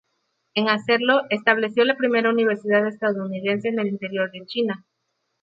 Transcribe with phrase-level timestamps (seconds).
[0.55, 4.83] En hacerlo, estableció la primera universidad estadounidense en el interior de China.